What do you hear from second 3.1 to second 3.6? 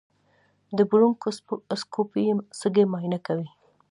کوي.